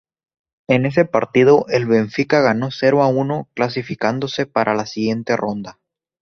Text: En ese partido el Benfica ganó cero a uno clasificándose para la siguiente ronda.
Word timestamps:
En 0.67 0.87
ese 0.87 1.05
partido 1.05 1.67
el 1.69 1.85
Benfica 1.85 2.41
ganó 2.41 2.71
cero 2.71 3.03
a 3.03 3.07
uno 3.07 3.49
clasificándose 3.53 4.47
para 4.47 4.73
la 4.73 4.87
siguiente 4.87 5.37
ronda. 5.37 5.77